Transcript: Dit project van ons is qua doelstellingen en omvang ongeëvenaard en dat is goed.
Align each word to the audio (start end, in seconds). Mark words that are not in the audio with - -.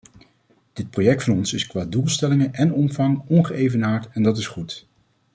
Dit 0.73 0.89
project 0.89 1.23
van 1.23 1.33
ons 1.33 1.53
is 1.53 1.67
qua 1.67 1.85
doelstellingen 1.85 2.53
en 2.53 2.73
omvang 2.73 3.23
ongeëvenaard 3.27 4.07
en 4.13 4.23
dat 4.23 4.37
is 4.37 4.47
goed. 4.47 4.87